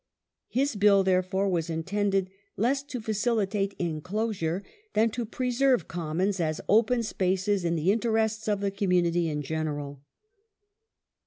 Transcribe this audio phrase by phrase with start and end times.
[0.47, 6.59] His Bill, therefore, was intended less to facilitate enclosure than to pre serve Commons as
[6.67, 10.01] open spaces in the interests of the community in general.